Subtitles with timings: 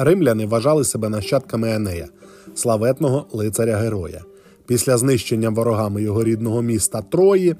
[0.00, 2.08] Римляни вважали себе нащадками Енея,
[2.54, 4.24] славетного лицаря-героя.
[4.66, 7.56] Після знищення ворогами його рідного міста Трої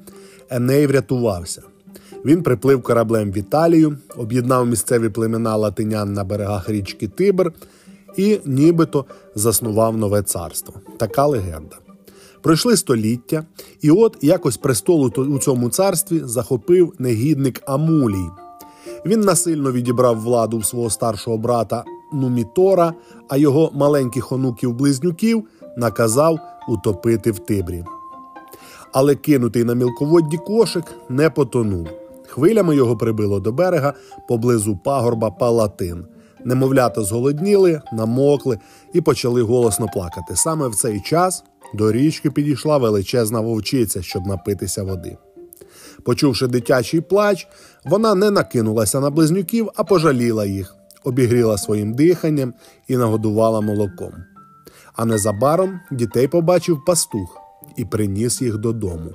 [0.49, 1.61] Еней врятувався.
[2.25, 7.53] Він приплив кораблем в Італію, об'єднав місцеві племена латинян на берегах річки Тибр
[8.17, 10.73] і нібито заснував нове царство.
[10.97, 11.75] Така легенда.
[12.41, 13.45] Пройшли століття,
[13.81, 18.29] і от якось престолу у цьому царстві захопив негідник Амулій.
[19.05, 22.93] Він насильно відібрав владу в свого старшого брата Нумітора,
[23.29, 25.43] а його маленьких онуків-близнюків
[25.77, 27.83] наказав утопити в Тибрі.
[28.91, 31.87] Але кинутий на мілководді кошик не потонув.
[32.27, 33.93] Хвилями його прибило до берега
[34.27, 36.05] поблизу пагорба Палатин.
[36.45, 38.59] Немовлята зголодніли, намокли
[38.93, 40.35] і почали голосно плакати.
[40.35, 45.17] Саме в цей час до річки підійшла величезна вовчиця, щоб напитися води.
[46.03, 47.47] Почувши дитячий плач,
[47.85, 52.53] вона не накинулася на близнюків, а пожаліла їх, обігріла своїм диханням
[52.87, 54.13] і нагодувала молоком.
[54.93, 57.37] А незабаром дітей побачив пастух
[57.77, 59.11] і приніс їх додому.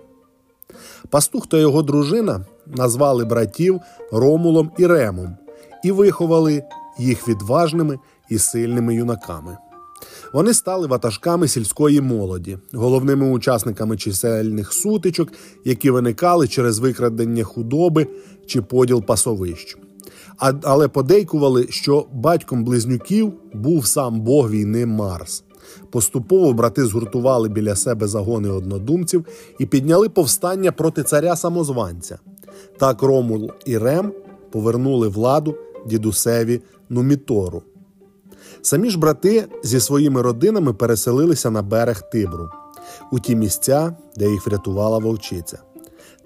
[1.11, 3.81] Пастух та його дружина назвали братів
[4.13, 5.37] Ромулом і Ремом
[5.85, 6.63] і виховали
[6.99, 7.99] їх відважними
[8.31, 9.57] і сильними юнаками.
[10.33, 15.29] Вони стали ватажками сільської молоді, головними учасниками чисельних сутичок,
[15.65, 18.07] які виникали через викрадення худоби
[18.47, 19.77] чи поділ пасовищ.
[20.39, 25.45] Але подейкували, що батьком близнюків був сам Бог війни Марс.
[25.91, 29.27] Поступово брати згуртували біля себе загони однодумців
[29.59, 32.19] і підняли повстання проти царя самозванця.
[32.79, 34.13] Так Ромул і Рем
[34.51, 35.55] повернули владу
[35.87, 37.63] дідусеві Нумітору.
[38.63, 42.49] Самі ж брати зі своїми родинами переселилися на берег Тибру,
[43.13, 45.59] у ті місця, де їх врятувала вовчиця.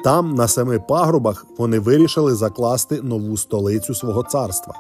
[0.05, 4.75] Там, на семи пагрубах, вони вирішили закласти нову столицю свого царства,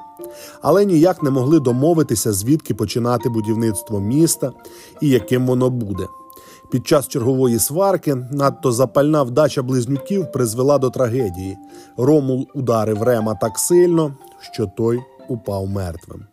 [0.62, 4.52] але ніяк не могли домовитися, звідки починати будівництво міста
[5.00, 6.06] і яким воно буде.
[6.70, 11.56] Під час чергової сварки надто запальна вдача близнюків призвела до трагедії.
[11.96, 14.12] Ромул ударив Рема так сильно,
[14.52, 16.24] що той упав мертвим.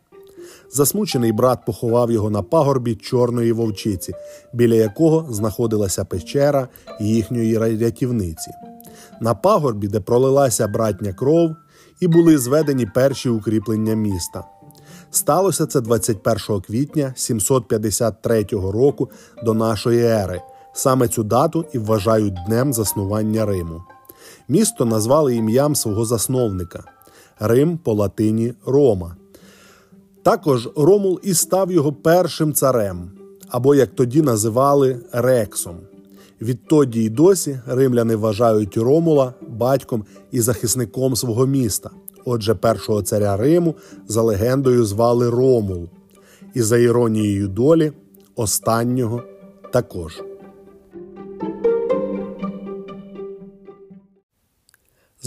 [0.75, 4.13] Засмучений брат поховав його на пагорбі чорної вовчиці,
[4.53, 6.67] біля якого знаходилася печера
[6.99, 8.51] їхньої рятівниці.
[9.21, 11.55] На пагорбі, де пролилася братня кров,
[11.99, 14.43] і були зведені перші укріплення міста.
[15.11, 19.09] Сталося це 21 квітня 753 року
[19.43, 20.41] до нашої ери.
[20.73, 23.81] Саме цю дату і вважають днем заснування Риму.
[24.47, 26.83] Місто назвали ім'ям свого засновника
[27.39, 29.15] Рим по латині Рома.
[30.25, 33.11] Також Ромул і став його першим царем,
[33.47, 35.77] або, як тоді називали, Рексом.
[36.41, 41.89] Відтоді й досі римляни вважають Ромула батьком і захисником свого міста.
[42.25, 43.75] Отже, першого царя Риму
[44.07, 45.89] за легендою звали Ромул,
[46.53, 47.91] і за іронією долі
[48.35, 49.23] останнього
[49.73, 50.21] також.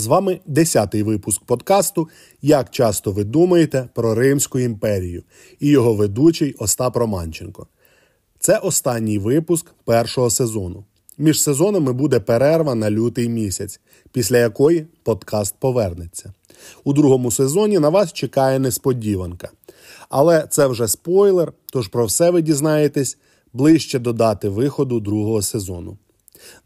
[0.09, 2.09] Вами десятий випуск подкасту
[2.43, 5.23] Як часто ви думаєте про Римську імперію
[5.61, 7.67] і його ведучий Остап Романченко.
[8.39, 10.85] Це останній випуск першого сезону.
[11.19, 13.81] Між сезонами буде перерва на лютий місяць,
[14.13, 16.33] після якої подкаст повернеться.
[16.85, 19.51] У другому сезоні на вас чекає несподіванка.
[20.09, 23.19] Але це вже спойлер, тож про все ви дізнаєтесь
[23.53, 25.99] ближче до дати виходу другого сезону.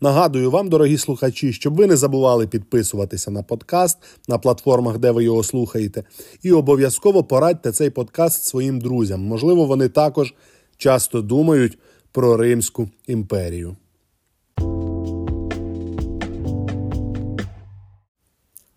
[0.00, 5.24] Нагадую вам, дорогі слухачі, щоб ви не забували підписуватися на подкаст на платформах, де ви
[5.24, 6.04] його слухаєте,
[6.42, 9.20] і обов'язково порадьте цей подкаст своїм друзям.
[9.20, 10.34] Можливо, вони також
[10.76, 11.78] часто думають
[12.12, 13.76] про Римську імперію.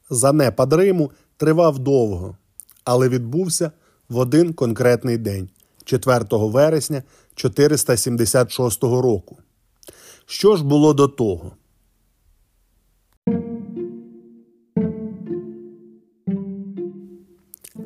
[0.09, 2.38] Занепад Риму тривав довго,
[2.84, 3.72] але відбувся
[4.09, 5.50] в один конкретний день
[5.84, 7.03] 4 вересня
[7.35, 9.38] 476 року.
[10.25, 11.51] Що ж було до того?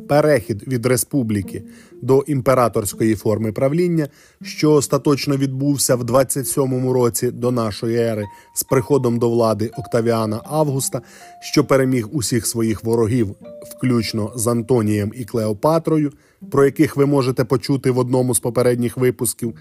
[0.07, 1.63] Перехід від республіки
[2.01, 4.07] до імператорської форми правління,
[4.41, 8.25] що остаточно відбувся в 27-му році до нашої ери
[8.56, 11.01] з приходом до влади Октавіана Августа,
[11.42, 13.35] що переміг усіх своїх ворогів,
[13.75, 16.12] включно з Антонієм і Клеопатрою,
[16.51, 19.56] про яких ви можете почути в одному з попередніх випусків,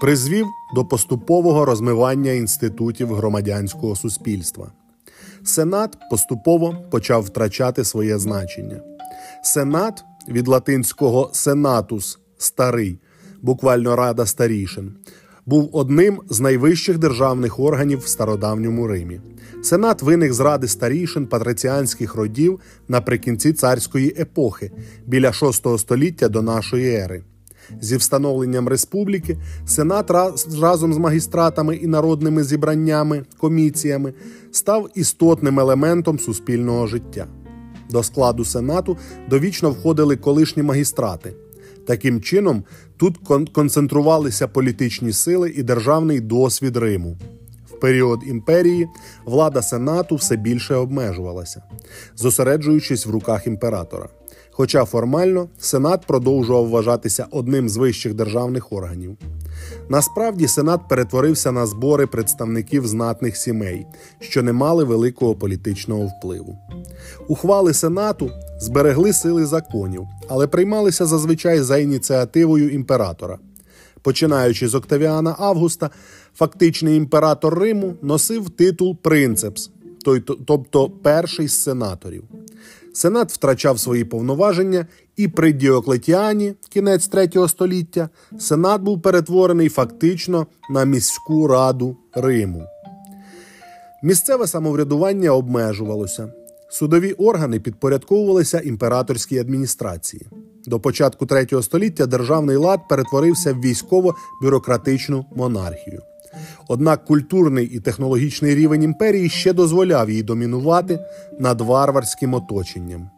[0.00, 4.72] призвів до поступового розмивання інститутів громадянського суспільства.
[5.44, 8.80] Сенат поступово почав втрачати своє значення.
[9.42, 12.98] Сенат від латинського сенатус старий,
[13.42, 14.92] буквально рада старішин,
[15.46, 19.20] був одним з найвищих державних органів в стародавньому Римі.
[19.62, 24.72] Сенат виник з ради старішин патриціанських родів наприкінці царської епохи
[25.06, 27.22] біля VI століття до нашої ери.
[27.80, 30.10] Зі встановленням республіки Сенат
[30.60, 34.12] разом з магістратами і народними зібраннями, комісіями
[34.50, 37.26] став істотним елементом суспільного життя.
[37.90, 38.96] До складу Сенату
[39.30, 41.34] довічно входили колишні магістрати.
[41.86, 42.64] Таким чином,
[42.96, 43.18] тут
[43.52, 47.16] концентрувалися політичні сили і державний досвід Риму.
[47.70, 48.88] В період імперії
[49.24, 51.62] влада Сенату все більше обмежувалася,
[52.16, 54.08] зосереджуючись в руках імператора.
[54.60, 59.16] Хоча формально Сенат продовжував вважатися одним з вищих державних органів.
[59.88, 63.86] Насправді Сенат перетворився на збори представників знатних сімей,
[64.20, 66.58] що не мали великого політичного впливу.
[67.28, 73.38] Ухвали Сенату зберегли сили законів, але приймалися зазвичай за ініціативою імператора.
[74.02, 75.90] Починаючи з Октавіана Августа,
[76.34, 79.70] фактичний імператор Риму носив титул принцепс,
[80.46, 82.24] тобто перший з сенаторів.
[82.92, 84.86] Сенат втрачав свої повноваження,
[85.16, 88.08] і при Діоклетіані, кінець 3 століття,
[88.38, 92.64] Сенат був перетворений фактично на міську раду Риму.
[94.02, 96.32] Місцеве самоврядування обмежувалося.
[96.70, 100.26] Судові органи підпорядковувалися імператорській адміністрації.
[100.66, 106.02] До початку третього століття державний лад перетворився в військово-бюрократичну монархію.
[106.68, 110.98] Однак культурний і технологічний рівень імперії ще дозволяв їй домінувати
[111.38, 113.10] над варварським оточенням.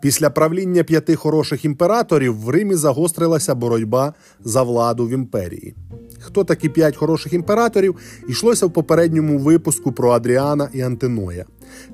[0.00, 5.74] Після правління п'яти хороших імператорів в Римі загострилася боротьба за владу в імперії.
[6.20, 7.96] Хто такі п'ять хороших імператорів,
[8.28, 11.44] йшлося в попередньому випуску про Адріана і Антиноя.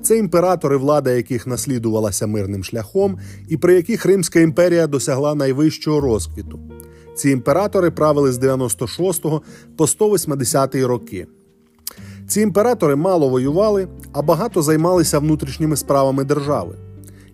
[0.01, 6.59] Це імператори, влада яких наслідувалася мирним шляхом, і при яких Римська імперія досягла найвищого розквіту.
[7.15, 9.25] Ці імператори правили з 96
[9.77, 11.27] по 180 роки.
[12.27, 16.75] Ці імператори мало воювали, а багато займалися внутрішніми справами держави.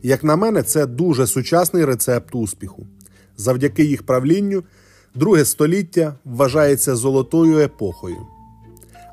[0.04, 2.88] Як на мене, це дуже сучасний рецепт успіху.
[3.38, 4.64] Завдяки їх правлінню,
[5.16, 8.18] друге століття вважається золотою епохою,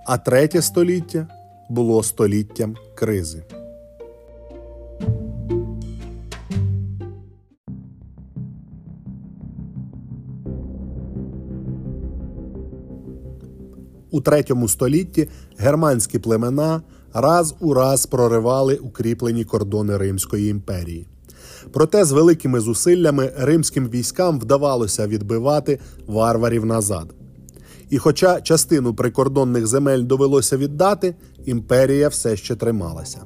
[0.07, 1.29] а третє століття
[1.71, 3.43] було століттям кризи.
[14.17, 15.29] У третьому столітті
[15.59, 16.83] германські племена
[17.15, 21.07] раз у раз проривали укріплені кордони Римської імперії.
[21.73, 27.15] Проте з великими зусиллями римським військам вдавалося відбивати варварів назад.
[27.91, 31.15] І хоча частину прикордонних земель довелося віддати,
[31.45, 33.21] імперія все ще трималася.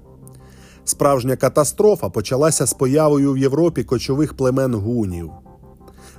[0.85, 5.31] Справжня катастрофа почалася з появою в Європі кочових племен гунів.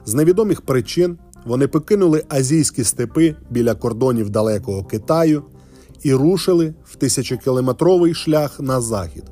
[0.05, 5.43] З невідомих причин вони покинули азійські степи біля кордонів далекого Китаю
[6.03, 9.23] і рушили в тисячокілометровий шлях на захід.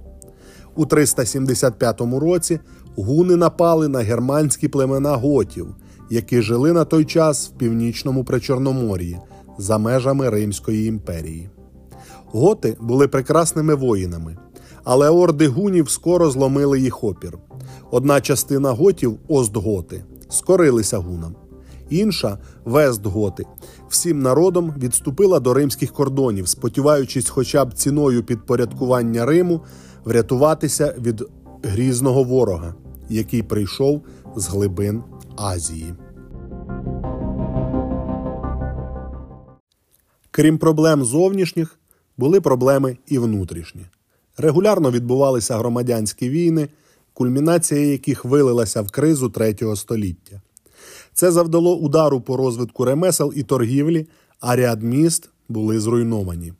[0.75, 2.59] У 375 році
[2.95, 5.67] гуни напали на германські племена готів,
[6.09, 9.17] які жили на той час в північному Причорномор'ї
[9.57, 11.49] за межами Римської імперії.
[12.25, 14.37] Готи були прекрасними воїнами,
[14.83, 17.37] але орди гунів скоро зломили їх опір.
[17.91, 21.35] Одна частина готів остготи, скорилися гунам
[21.89, 23.45] інша Вестготи,
[23.89, 29.61] всім народом відступила до римських кордонів, сподіваючись, хоча б ціною підпорядкування Риму
[30.05, 31.23] врятуватися від
[31.63, 32.75] грізного ворога,
[33.09, 34.01] який прийшов
[34.35, 35.03] з глибин
[35.35, 35.93] Азії.
[40.31, 41.79] Крім проблем зовнішніх,
[42.17, 43.85] були проблеми і внутрішні.
[44.37, 46.67] Регулярно відбувалися громадянські війни,
[47.13, 50.41] кульмінація яких вилилася в кризу третього століття.
[51.19, 54.07] Це завдало удару по розвитку ремесел і торгівлі,
[54.39, 56.53] а ряд міст були зруйновані.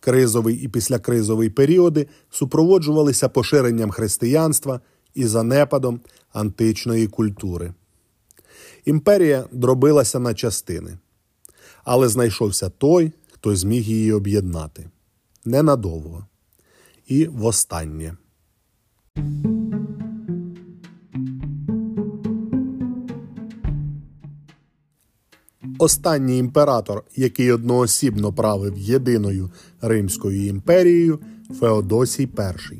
[0.00, 4.80] Кризовий і післякризовий періоди супроводжувалися поширенням християнства
[5.14, 6.00] і занепадом
[6.32, 7.74] античної культури.
[8.84, 10.98] Імперія дробилася на частини,
[11.84, 14.90] але знайшовся той, хто зміг її об'єднати
[15.44, 16.26] ненадовго
[17.06, 18.16] і востаннє.
[25.82, 31.18] Останній імператор, який одноосібно правив єдиною Римською імперією,
[31.60, 32.28] Феодосій
[32.72, 32.76] І.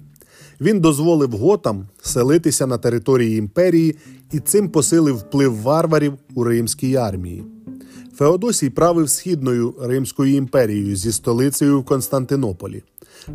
[0.61, 3.97] Він дозволив готам селитися на території імперії
[4.33, 7.45] і цим посилив вплив варварів у римській армії.
[8.17, 12.83] Феодосій правив східною Римською імперією зі столицею в Константинополі.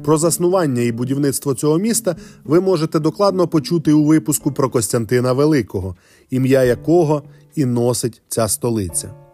[0.03, 5.95] Про заснування і будівництво цього міста ви можете докладно почути у випуску про Костянтина Великого,
[6.29, 7.23] ім'я якого
[7.55, 9.26] і носить ця столиця.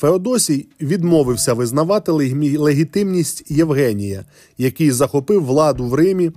[0.00, 2.12] Феодосій відмовився визнавати
[2.58, 4.24] легітимність Євгенія,
[4.58, 6.30] який захопив владу в Римі,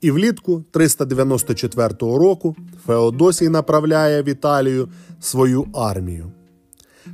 [0.00, 2.56] і влітку 394 року
[2.86, 4.88] Феодосій направляє в Італію
[5.20, 6.32] свою армію.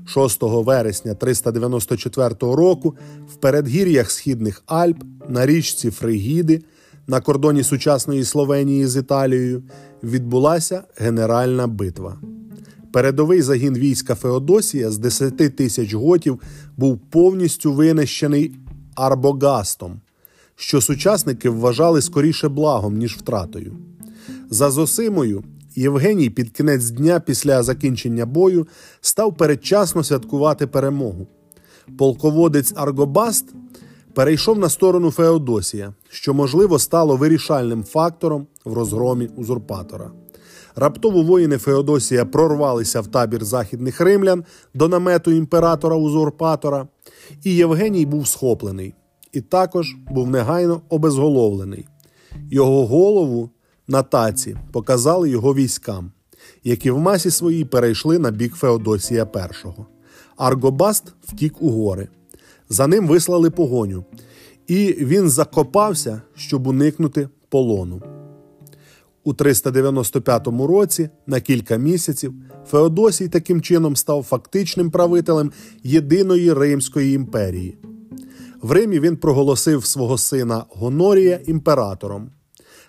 [0.06, 2.96] 6 вересня 394 року
[3.32, 4.96] в передгір'ях східних Альп
[5.28, 6.62] на річці Фригіди
[7.06, 9.62] на кордоні сучасної Словенії з Італією
[10.02, 12.18] відбулася генеральна битва.
[12.92, 16.40] Передовий загін війська Феодосія з 10 тисяч готів
[16.76, 18.52] був повністю винищений
[18.94, 20.00] Арбогастом,
[20.56, 23.76] що сучасники вважали скоріше благом, ніж втратою.
[24.50, 25.44] За Зосимою
[25.76, 28.66] Євгеній під кінець дня після закінчення бою
[29.00, 31.26] став передчасно святкувати перемогу.
[31.98, 33.46] Полководець Аргобаст
[34.14, 40.10] перейшов на сторону Феодосія, що, можливо, стало вирішальним фактором в розгромі узурпатора.
[40.80, 44.44] Раптово воїни Феодосія прорвалися в табір західних римлян
[44.74, 46.88] до намету імператора узурпатора,
[47.44, 48.94] і Євгеній був схоплений,
[49.32, 51.86] і також був негайно обезголовлений.
[52.50, 53.50] Його голову
[53.88, 56.12] на таці показали його військам,
[56.64, 59.86] які в масі своїй перейшли на бік Феодосія І.
[60.36, 62.08] Аргобаст втік у гори.
[62.68, 64.04] За ним вислали погоню,
[64.66, 68.02] і він закопався, щоб уникнути полону.
[69.24, 72.34] У 395 році на кілька місяців
[72.66, 77.78] Феодосій таким чином став фактичним правителем єдиної Римської імперії.
[78.62, 82.30] В Римі він проголосив свого сина Гонорія імператором,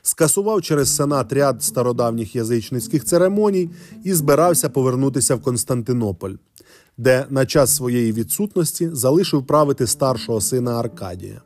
[0.02, 3.70] скасував через сенат ряд стародавніх язичницьких церемоній
[4.04, 6.34] і збирався повернутися в Константинополь,
[6.98, 11.42] де на час своєї відсутності залишив правити старшого сина Аркадія.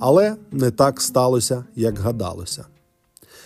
[0.00, 2.66] Але не так сталося, як гадалося.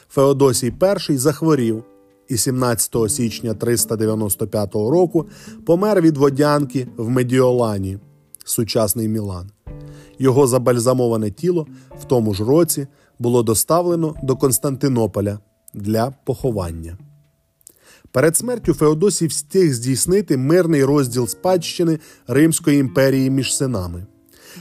[0.09, 0.73] Феодосій
[1.11, 1.85] І захворів
[2.28, 5.26] і 17 січня 395 року
[5.67, 7.99] помер від водянки в Медіолані,
[8.45, 9.50] сучасний Мілан.
[10.19, 11.67] Його забальзамоване тіло
[12.00, 12.87] в тому ж році
[13.19, 15.38] було доставлено до Константинополя
[15.75, 16.99] для поховання.
[18.12, 24.07] Перед смертю Феодосій встиг здійснити мирний розділ спадщини Римської імперії між синами.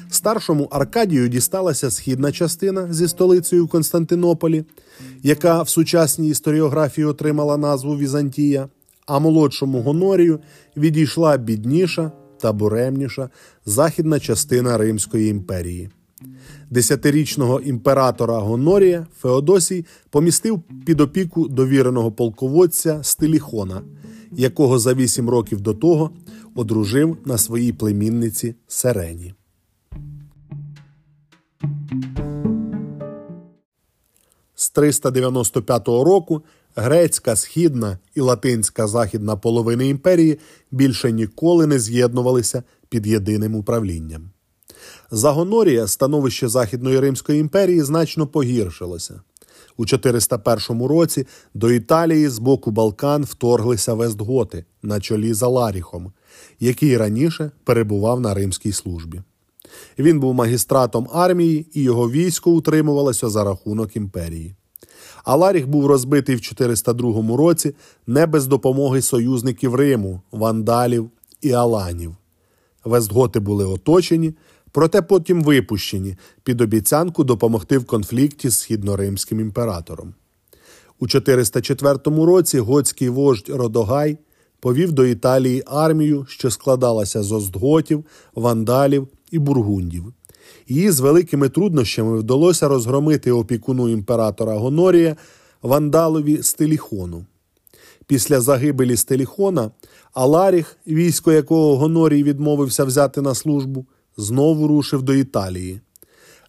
[0.10, 4.66] Старшому Аркадію дісталася східна частина зі столицею Константинополі,
[5.24, 8.70] яка в сучасній історіографії отримала назву Візантія,
[9.06, 10.40] а молодшому Гонорію
[10.78, 13.30] відійшла бідніша та буремніша
[13.66, 15.90] західна частина Римської імперії.
[16.70, 23.82] Десятирічного імператора Гонорія Феодосій помістив під опіку довіреного полководця Стиліхона,
[24.32, 26.12] якого за вісім років до того
[26.56, 29.34] одружив на своїй племінниці Серені.
[34.68, 36.42] З 395 року
[36.76, 40.40] грецька східна і латинська західна половини імперії
[40.72, 44.30] більше ніколи не з'єднувалися під єдиним управлінням.
[45.12, 49.22] За Гонорія становище Західної Римської імперії значно погіршилося.
[49.78, 56.12] У 401 році до Італії з боку Балкан вторглися Вестготи на чолі з Аларіхом,
[56.60, 59.22] який раніше перебував на римській службі.
[60.00, 64.56] Він був магістратом армії, і його військо утримувалося за рахунок імперії.
[65.24, 67.76] Аларіх був розбитий в 402 році
[68.08, 71.10] не без допомоги союзників Риму, вандалів
[71.42, 72.16] і аланів.
[72.86, 74.34] Вестготи були оточені,
[74.72, 80.14] проте потім випущені під обіцянку допомогти в конфлікті з східноримським імператором.
[81.00, 84.18] У 404 році готський вождь Родогай
[84.60, 88.06] повів до Італії армію, що складалася з остготів,
[88.36, 90.14] вандалів і бургундів.
[90.68, 95.16] Її з великими труднощами вдалося розгромити опікуну імператора Гонорія
[95.62, 97.26] вандалові Стеліхону.
[98.08, 99.72] Після загибелі Стеліхона
[100.14, 103.86] Аларіх, військо якого Гонорій відмовився взяти на службу,
[104.18, 105.82] знову рушив до Італії.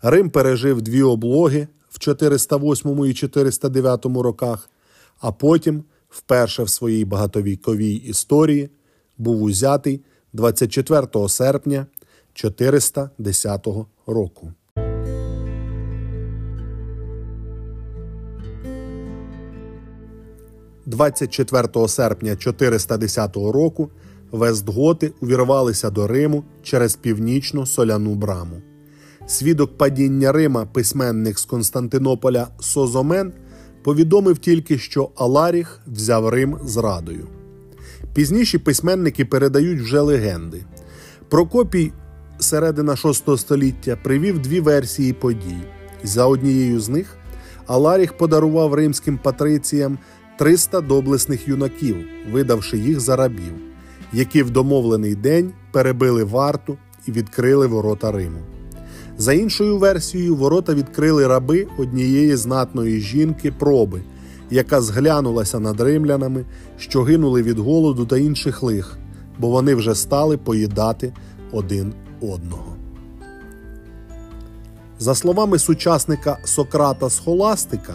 [0.02, 4.70] Рим пережив дві облоги в 408 і 409 роках,
[5.20, 8.70] а потім, вперше в своїй багатовіковій історії,
[9.18, 10.00] був узятий
[10.32, 11.86] 24 серпня
[12.38, 13.66] 410
[14.06, 14.52] року.
[20.86, 23.90] «24 серпня 410 року
[24.32, 28.62] Вестготи увірвалися до Риму через північну соляну браму.
[29.26, 33.32] Свідок падіння Рима, письменник з Константинополя Созомен,
[33.82, 37.28] повідомив тільки, що Аларіх взяв Рим зрадою.
[38.14, 40.64] Пізніші письменники передають вже легенди.
[41.28, 41.92] Прокопій
[42.38, 45.58] середина VI століття привів дві версії подій.
[46.02, 47.16] За однією з них
[47.66, 49.98] Аларіх подарував римським патриціям
[50.38, 51.96] 300 доблесних юнаків,
[52.32, 53.68] видавши їх за рабів
[54.12, 56.76] які в домовлений день перебили варту
[57.06, 58.38] і відкрили ворота Риму.
[59.18, 64.00] За іншою версією, ворота відкрили раби однієї знатної жінки проби,
[64.50, 66.44] яка зглянулася над римлянами,
[66.78, 68.98] що гинули від голоду та інших лих,
[69.38, 71.12] бо вони вже стали поїдати
[71.52, 72.76] один одного.
[74.98, 77.94] За словами сучасника Сократа Схоластика,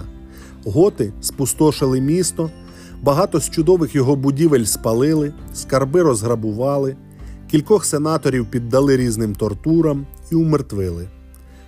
[0.65, 2.49] готи спустошили місто,
[3.01, 6.95] багато з чудових його будівель спалили, скарби розграбували,
[7.51, 11.07] кількох сенаторів піддали різним тортурам і умертвили.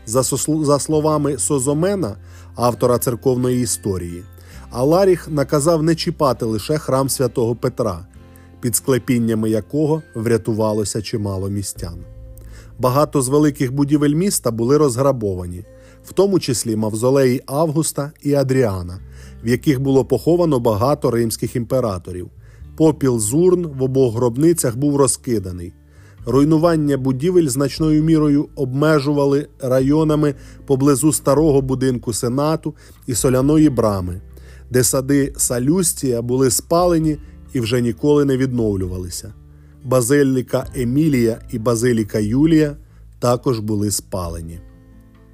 [0.06, 2.16] За, за словами Созомена,
[2.56, 4.24] автора церковної історії,
[4.72, 8.06] Аларіх наказав не чіпати лише храм святого Петра,
[8.62, 12.15] під склепіннями якого врятувалося чимало містян.
[12.80, 15.64] Багато з великих будівель міста були розграбовані,
[16.04, 19.00] в тому числі мавзолеї Августа і Адріана,
[19.44, 22.30] в яких було поховано багато римських імператорів.
[22.78, 25.74] Попіл зурн в обох гробницях був розкиданий.
[26.26, 32.76] Руйнування будівель значною мірою обмежували районами поблизу старого будинку Сенату
[33.08, 34.22] і соляної брами,
[34.70, 37.18] де сади Салюстія були спалені
[37.54, 39.34] і вже ніколи не відновлювалися.
[39.86, 42.76] Базиліка Емілія і Базиліка Юлія
[43.20, 44.60] також були спалені.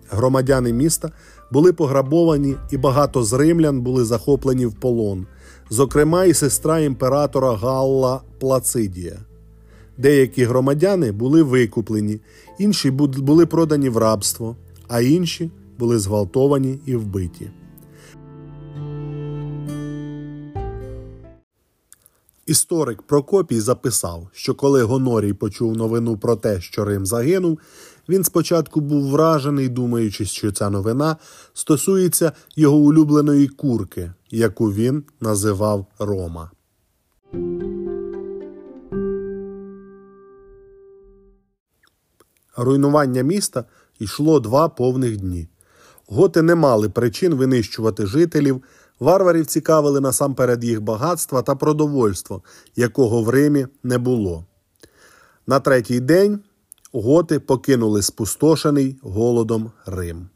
[0.09, 1.11] Громадяни міста
[1.51, 5.27] були пограбовані, і багато з римлян були захоплені в полон,
[5.69, 9.19] зокрема, і сестра імператора Галла Плацидія.
[9.97, 12.19] Деякі громадяни були викуплені,
[12.59, 14.55] інші були продані в рабство,
[14.87, 17.51] а інші були зґвалтовані і вбиті.
[22.45, 27.59] Історик Прокопій записав, що коли Гонорій почув новину про те, що Рим загинув,
[28.09, 31.17] він спочатку був вражений, думаючи, що ця новина
[31.53, 36.51] стосується його улюбленої курки, яку він називав Рома.
[42.57, 43.65] Руйнування міста
[43.99, 45.47] йшло два повних дні.
[46.07, 48.63] Готи не мали причин винищувати жителів,
[49.01, 52.41] варварів цікавили насамперед їх багатства та продовольство,
[52.75, 54.45] якого в Римі не було.
[55.47, 56.39] На третій день
[56.93, 60.29] готи покинули спустошений голодом Рим.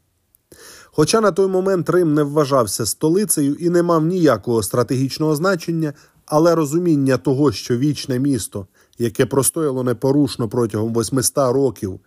[0.84, 5.92] Хоча на той момент Рим не вважався столицею і не мав ніякого стратегічного значення,
[6.26, 8.66] але розуміння того, що вічне місто,
[8.98, 12.00] яке простояло непорушно протягом 800 років,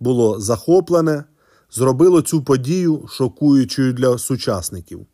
[0.00, 1.24] було захоплене,
[1.70, 5.06] зробило цю подію шокуючою для сучасників.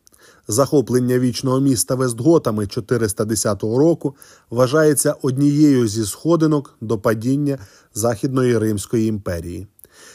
[0.51, 4.15] Захоплення вічного міста Вестготами 410 року
[4.49, 7.57] вважається однією зі сходинок до падіння
[7.93, 9.67] Західної Римської імперії.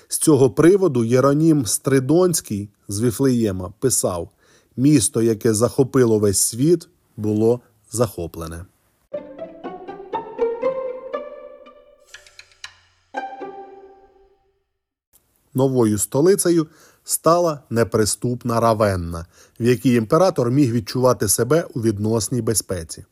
[0.09, 4.29] З цього приводу Єронім Стридонський з Віфлеєма писав:
[4.77, 7.61] місто, яке захопило весь світ, було
[7.92, 8.64] захоплене.
[15.55, 16.66] Новою столицею
[17.04, 19.26] стала неприступна Равенна,
[19.60, 23.04] в якій імператор міг відчувати себе у відносній безпеці.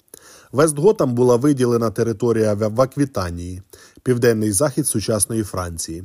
[0.52, 3.62] Вестготам була виділена територія в Аквітанії,
[4.02, 6.04] південний захід сучасної Франції.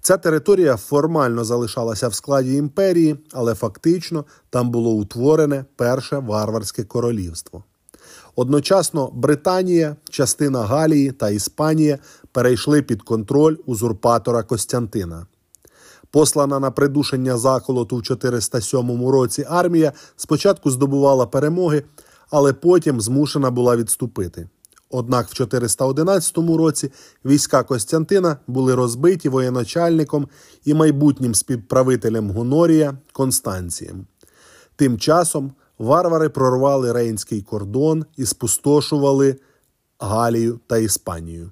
[0.00, 7.64] Ця територія формально залишалася в складі імперії, але фактично там було утворене перше варварське королівство.
[8.36, 11.98] Одночасно Британія, частина Галії та Іспанія
[12.32, 15.26] перейшли під контроль узурпатора Костянтина.
[16.14, 21.82] Послана на придушення заколоту в 407 році армія спочатку здобувала перемоги,
[22.30, 24.48] але потім змушена була відступити.
[24.90, 26.92] Однак в 411 році
[27.24, 30.28] війська Костянтина були розбиті воєначальником
[30.64, 34.06] і майбутнім співправителем Гонорія Констанцієм.
[34.76, 39.36] Тим часом варвари прорвали рейнський кордон і спустошували
[39.98, 41.50] Галію та Іспанію.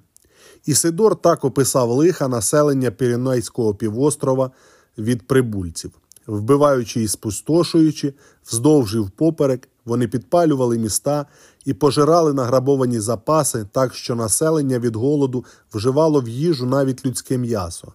[0.65, 4.51] Ісидор так описав лиха населення Піренейського півострова
[4.97, 5.91] від прибульців.
[6.27, 8.13] Вбиваючи і спустошуючи,
[8.45, 11.25] вздовж і впоперек, вони підпалювали міста
[11.65, 17.93] і пожирали награбовані запаси, так що населення від голоду вживало в їжу навіть людське м'ясо.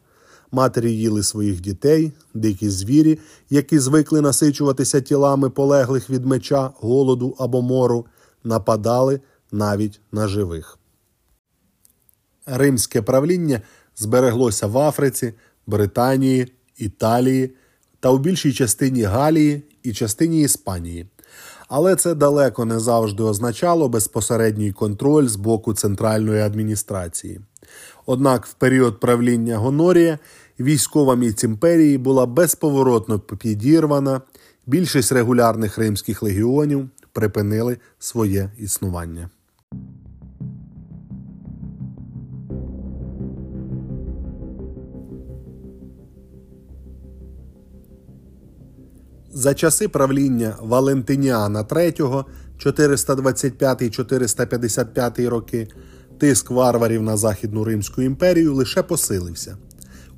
[0.53, 3.19] Матері їли своїх дітей, дикі звірі,
[3.51, 8.07] які звикли насичуватися тілами полеглих від меча, голоду або мору,
[8.45, 9.21] нападали
[9.53, 10.78] навіть на живих.
[12.51, 13.61] Римське правління
[13.97, 15.35] збереглося в Африці,
[15.67, 17.55] Британії, Італії
[18.01, 21.07] та у більшій частині Галії і частині Іспанії.
[21.69, 27.41] Але це далеко не завжди означало безпосередній контроль з боку центральної адміністрації.
[28.07, 30.19] Однак в період правління Гонорія
[30.61, 34.21] військова міць імперії була безповоротно підірвана,
[34.67, 39.31] більшість регулярних римських легіонів припинили своє існування.
[49.39, 52.25] За часи правління Валентиніана III
[52.65, 55.69] 425-455 роки
[56.19, 59.57] тиск варварів на Західну Римську імперію лише посилився.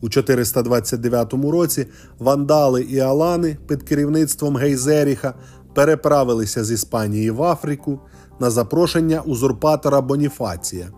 [0.00, 1.86] У 429 році
[2.18, 5.34] вандали і алани під керівництвом Гейзеріха
[5.74, 8.00] переправилися з Іспанії в Африку
[8.40, 10.88] на запрошення узурпатора Боніфація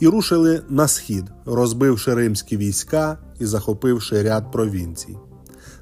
[0.00, 5.16] і рушили на схід, розбивши римські війська і захопивши ряд провінцій.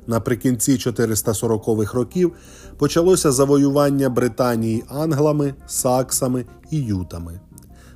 [0.06, 2.32] Наприкінці 440-х років
[2.78, 7.40] почалося завоювання Британії англами, саксами і ютами.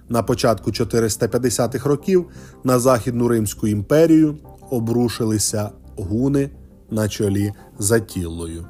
[0.08, 2.26] На початку 450-х років
[2.64, 4.38] на Західну Римську імперію
[4.70, 6.50] обрушилися гуни
[6.90, 8.66] на чолі з Атіллою.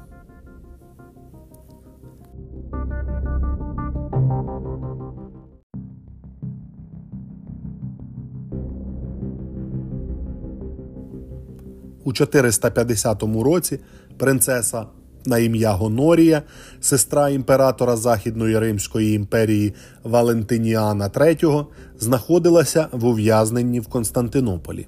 [12.09, 13.79] У 450 році
[14.17, 14.85] принцеса
[15.25, 16.41] на ім'я Гонорія,
[16.79, 21.65] сестра імператора Західної Римської імперії Валентиніана III,
[21.99, 24.87] знаходилася в ув'язненні в Константинополі.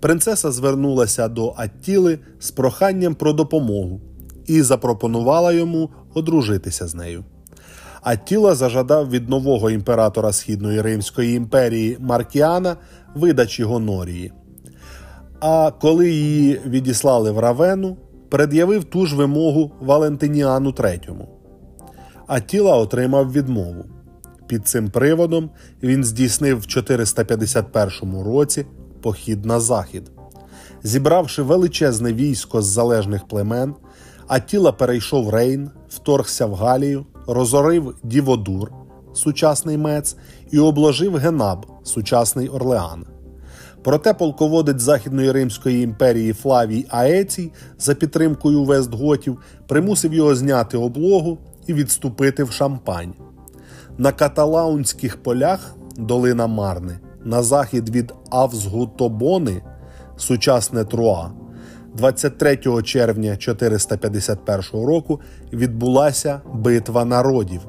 [0.00, 4.00] Принцеса звернулася до Аттіли з проханням про допомогу
[4.46, 7.24] і запропонувала йому одружитися з нею.
[8.02, 12.76] Аттіла зажадав від нового імператора Східної Римської імперії Маркіана
[13.14, 14.32] видачі Гонорії.
[15.40, 17.96] А коли її відіслали в Равену,
[18.28, 21.26] пред'явив ту ж вимогу Валентиніану III.
[22.26, 23.84] Аттіла отримав відмову.
[24.46, 25.50] Під цим приводом
[25.82, 28.66] він здійснив в 451 році
[29.02, 30.10] похід на захід.
[30.82, 33.74] Зібравши величезне військо з залежних племен,
[34.28, 38.72] Аттіла перейшов Рейн, вторгся в Галію, розорив Діводур,
[39.14, 40.16] сучасний Мец,
[40.50, 43.06] і обложив Генаб, сучасний Орлеан.
[43.82, 51.74] Проте полководець Західної Римської імперії Флавій Аецій за підтримкою Вестготів примусив його зняти облогу і
[51.74, 53.14] відступити в Шампань.
[53.98, 59.62] На каталаунських полях долина Марни, на захід від Авсгутобони,
[60.16, 61.30] сучасне Труа,
[61.94, 65.20] 23 червня 451 року
[65.52, 67.60] відбулася битва народів.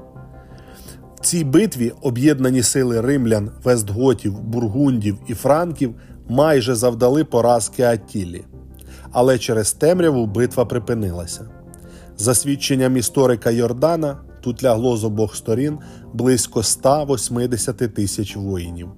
[1.21, 5.95] Цій битві об'єднані сили римлян, вестготів, бургундів і франків
[6.29, 8.45] майже завдали поразки Аттілі.
[9.11, 11.49] Але через темряву битва припинилася.
[12.17, 15.79] За свідченням історика Йордана, тут лягло з обох сторін
[16.13, 18.89] близько 180 тисяч воїнів.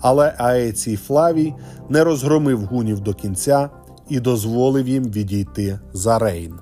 [0.00, 1.54] Але Аецій Флавій
[1.88, 3.70] не розгромив гунів до кінця
[4.08, 6.54] і дозволив їм відійти за Рейн.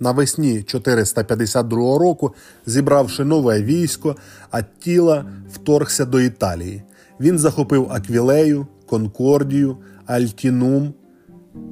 [0.00, 2.34] Навесні 452 року,
[2.66, 4.16] зібравши нове військо,
[4.50, 6.82] Аттіла вторгся до Італії.
[7.20, 10.94] Він захопив Аквілею, Конкордію, Альтінум,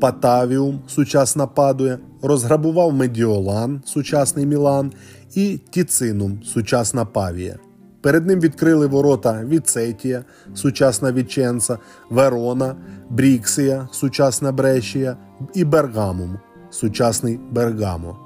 [0.00, 4.92] Патавіум, сучасна Падуя, розграбував Медіолан, сучасний Мілан,
[5.34, 7.58] і Тіцинум, сучасна Павія.
[8.00, 11.78] Перед ним відкрили ворота Віцетія, сучасна Віченца,
[12.10, 12.76] Верона,
[13.10, 15.16] Бріксія, сучасна Брешія
[15.54, 16.38] і Бергамум,
[16.74, 18.18] сучасний Бергамо.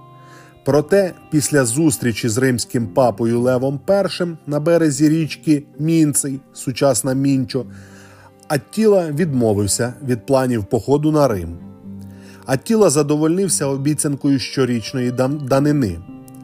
[0.64, 7.64] Проте, після зустрічі з римським папою Левом І на березі річки Мінцей, сучасна Мінчо,
[8.48, 11.58] Аттіла відмовився від планів походу на Рим.
[12.46, 15.98] Аттіла задовольнився обіцянкою щорічної данини.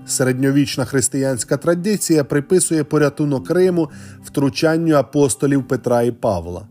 [0.07, 3.90] Середньовічна християнська традиція приписує порятунок Риму
[4.25, 6.67] втручанню апостолів Петра і Павла.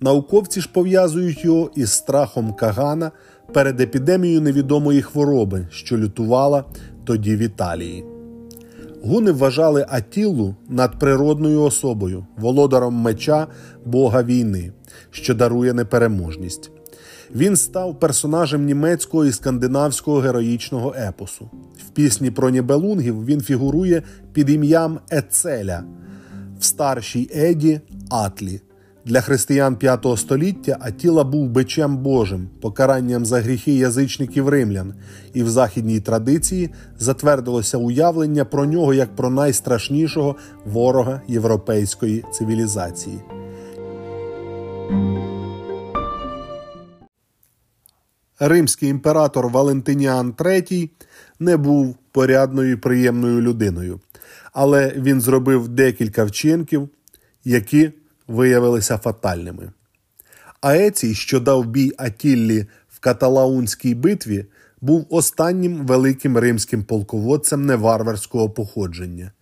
[0.00, 3.10] Науковці ж пов'язують його із страхом Кагана
[3.52, 6.64] перед епідемією невідомої хвороби, що лютувала
[7.04, 8.04] тоді в Італії.
[9.04, 13.46] Гуни вважали Атілу надприродною особою, володаром меча
[13.84, 14.72] Бога війни,
[15.10, 16.70] що дарує непереможність.
[17.34, 21.50] Він став персонажем німецького і скандинавського героїчного епосу.
[21.86, 24.02] В пісні про Нібелунгів він фігурує
[24.32, 25.84] під ім'ям Ецеля
[26.60, 28.60] в старшій еді Атлі.
[29.04, 34.94] Для християн V століття Атіла був бичем Божим, покаранням за гріхи язичників римлян,
[35.34, 43.18] і в західній традиції затвердилося уявлення про нього як про найстрашнішого ворога європейської цивілізації.
[48.38, 50.90] Римський імператор Валентиніан III
[51.40, 54.00] не був порядною і приємною людиною,
[54.52, 56.88] але він зробив декілька вчинків,
[57.44, 57.92] які
[58.28, 59.72] виявилися фатальними.
[60.60, 64.46] Аецій, що дав бій Атіллі в каталаунській битві,
[64.80, 69.32] був останнім великим римським полководцем неварварського походження.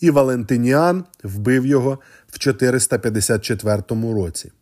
[0.00, 1.98] і Валентиніан вбив його
[2.28, 4.52] в 454 році.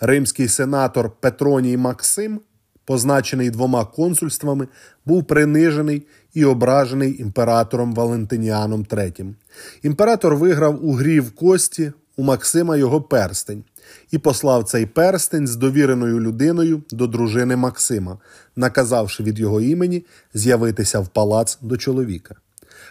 [0.00, 2.40] Римський сенатор Петроній Максим,
[2.84, 4.68] позначений двома консульствами,
[5.04, 9.34] був принижений і ображений імператором Валентиніаном III.
[9.82, 13.64] Імператор виграв у грі в кості у Максима його перстень
[14.10, 18.18] і послав цей перстень з довіреною людиною до дружини Максима,
[18.56, 22.34] наказавши від його імені з'явитися в палац до чоловіка.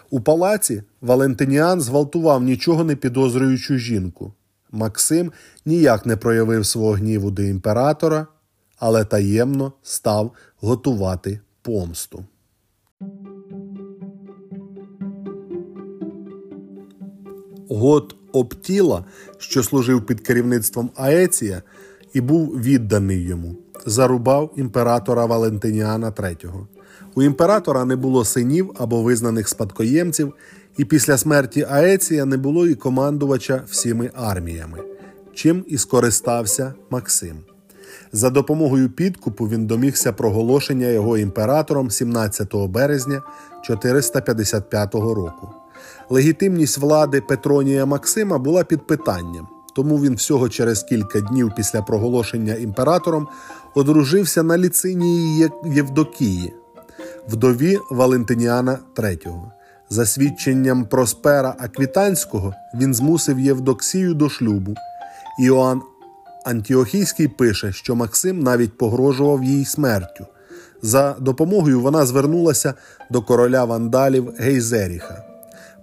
[0.09, 4.33] У палаці Валентиніан зґвалтував нічого не підозрюючу жінку.
[4.71, 5.31] Максим
[5.65, 8.27] ніяк не проявив свого гніву до імператора,
[8.77, 10.31] але таємно став
[10.61, 12.25] готувати помсту.
[17.69, 19.05] Гот Оптіла,
[19.37, 21.61] що служив під керівництвом Аеція
[22.13, 26.65] і був відданий йому, зарубав імператора Валентиніана III.
[27.15, 30.33] У імператора не було синів або визнаних спадкоємців,
[30.77, 34.79] і після смерті Аеція не було і командувача всіми арміями,
[35.33, 37.37] чим і скористався Максим.
[38.11, 43.21] За допомогою підкупу він домігся проголошення його імператором 17 березня
[43.63, 45.62] 455 року.
[46.09, 52.55] Легітимність влади Петронія Максима була під питанням, тому він всього через кілька днів після проголошення
[52.55, 53.27] імператором
[53.75, 56.53] одружився на ліцинії Євдокії,
[57.29, 59.41] вдові Валентиніана III.
[59.89, 64.75] За свідченням Проспера Аквітанського він змусив Євдоксію до шлюбу.
[65.39, 65.81] Іоанн
[66.45, 70.25] Антіохійський пише, що Максим навіть погрожував їй смертю.
[70.81, 72.73] За допомогою вона звернулася
[73.09, 75.32] до короля вандалів Гейзеріха.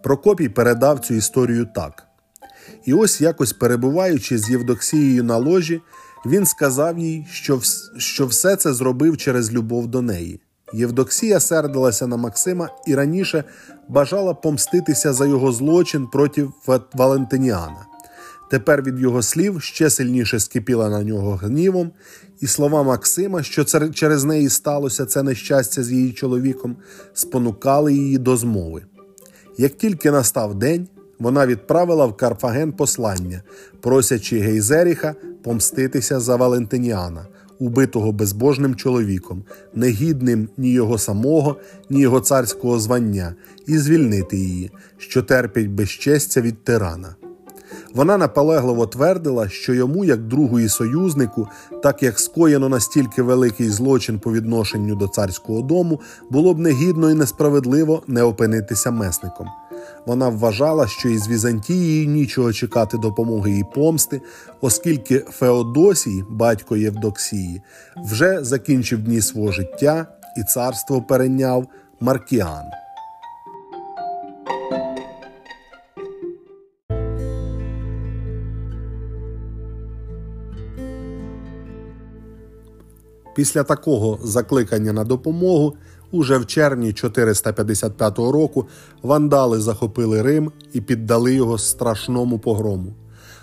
[0.02, 2.06] Прокопій передав цю історію так.
[2.84, 5.80] І ось, якось перебуваючи з Євдоксією на ложі,
[6.26, 7.60] він сказав їй, що
[7.96, 10.40] що все це зробив через любов до неї.
[10.72, 13.44] Євдоксія сердилася на Максима і раніше
[13.88, 16.48] бажала помститися за його злочин проти
[16.94, 17.86] Валентиніана.
[18.50, 21.90] Тепер від його слів ще сильніше скипіла на нього гнівом,
[22.40, 26.76] і слова Максима, що через неї сталося це нещастя з її чоловіком,
[27.12, 28.82] спонукали її до змови.
[29.58, 33.42] Як тільки настав день, вона відправила в Карфаген послання,
[33.80, 37.26] просячи Гейзеріха помститися за Валентиніана,
[37.58, 41.56] убитого безбожним чоловіком, негідним ні його самого,
[41.90, 43.34] ні його царського звання,
[43.66, 47.16] і звільнити її, що терпить безчестя від тирана.
[47.94, 51.48] Вона наполегливо твердила, що йому, як другу і союзнику,
[51.82, 57.14] так як скоєно настільки великий злочин по відношенню до царського дому, було б негідно і
[57.14, 59.46] несправедливо не опинитися месником.
[60.06, 64.20] Вона вважала, що із Візантії нічого чекати допомоги і помсти,
[64.60, 67.62] оскільки Феодосій, батько Євдоксії,
[68.04, 70.06] вже закінчив дні свого життя
[70.36, 71.66] і царство перейняв
[72.00, 72.79] Маркіан.
[83.34, 85.74] Після такого закликання на допомогу
[86.10, 88.66] уже в червні 455 року
[89.02, 92.92] вандали захопили Рим і піддали його страшному погрому.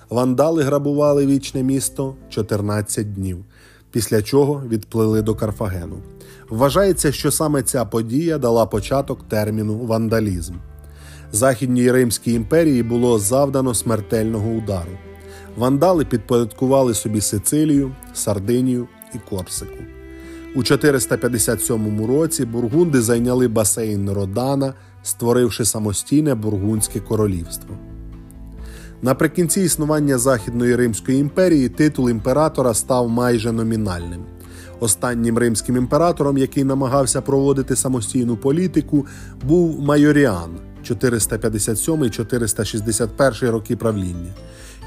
[0.10, 3.46] Вандали грабували вічне місто 14 днів,
[3.92, 5.98] після чого відплили до Карфагену.
[6.50, 10.54] Вважається, що саме ця подія дала початок терміну вандалізм.
[11.32, 14.92] Західній Римській імперії було завдано смертельного удару.
[15.58, 19.84] Вандали підпорядкували собі Сицилію, Сардинію і Корсику.
[20.56, 27.76] У 457 році бургунди зайняли басейн Родана, створивши самостійне бургундське королівство.
[29.02, 34.26] Наприкінці існування Західної Римської імперії титул імператора став майже номінальним.
[34.80, 39.06] Останнім римським імператором, який намагався проводити самостійну політику,
[39.44, 40.50] був Майоріан
[40.90, 44.34] 457-461 роки правління.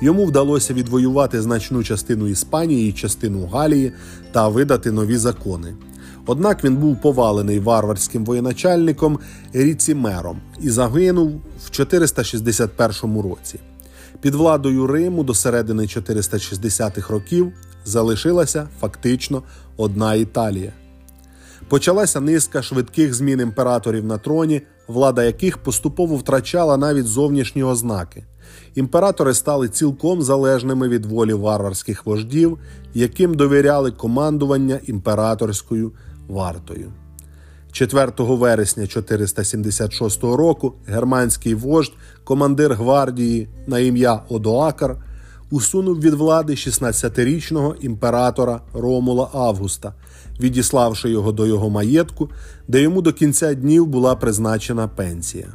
[0.00, 3.92] Йому вдалося відвоювати значну частину Іспанії і частину Галії
[4.32, 5.74] та видати нові закони.
[6.26, 9.18] Однак він був повалений варварським воєначальником
[9.52, 13.60] Ріцімером і загинув в 461 році.
[14.20, 17.52] Під владою Риму до середини 460-х років
[17.84, 19.42] залишилася фактично
[19.76, 20.72] одна Італія.
[21.68, 28.24] Почалася низка швидких змін імператорів на троні, влада яких поступово втрачала навіть зовнішні ознаки
[28.74, 32.58] імператори стали цілком залежними від волі варварських вождів,
[32.94, 35.92] яким довіряли командування імператорською
[36.28, 36.92] вартою.
[37.72, 41.92] 4 вересня 476 року германський вождь,
[42.24, 44.96] командир гвардії на ім'я Одоакар,
[45.50, 49.94] усунув від влади 16-річного імператора Ромула Августа,
[50.40, 52.30] відіславши його до його маєтку,
[52.68, 55.48] де йому до кінця днів була призначена пенсія.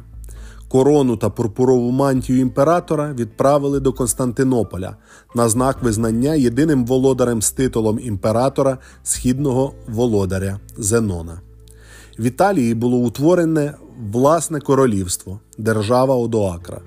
[0.68, 4.96] Корону та пурпурову мантію імператора відправили до Константинополя
[5.34, 11.40] на знак визнання єдиним володарем з титулом імператора східного володаря Зенона.
[12.18, 13.74] В Італії було утворене
[14.12, 16.80] власне королівство держава Одоакра.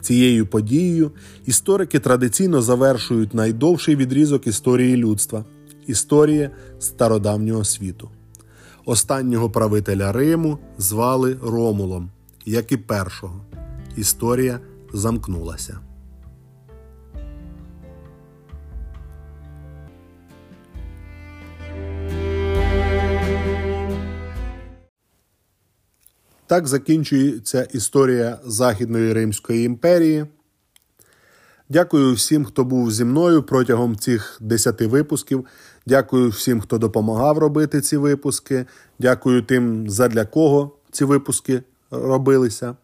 [0.00, 1.10] Цією подією
[1.46, 5.44] історики традиційно завершують найдовший відрізок історії людства
[5.86, 8.10] історія стародавнього світу.
[8.84, 12.10] Останнього правителя Риму звали Ромулом,
[12.46, 13.44] як і першого.
[13.96, 14.60] Історія
[14.92, 15.80] замкнулася.
[26.46, 30.26] Так закінчується історія Західної Римської імперії.
[31.68, 35.46] Дякую всім, хто був зі мною протягом цих 10 випусків.
[35.86, 38.66] Дякую всім, хто допомагав робити ці випуски.
[38.98, 41.62] Дякую тим, задля кого ці випуски
[41.98, 42.76] робилися.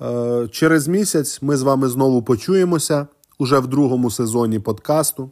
[0.00, 3.06] Е, через місяць ми з вами знову почуємося
[3.38, 5.30] уже в другому сезоні подкасту.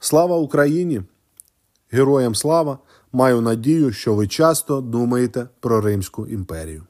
[0.00, 1.02] Слава Україні!
[1.90, 2.78] Героям слава!
[3.12, 6.87] Маю надію, що ви часто думаєте про Римську імперію.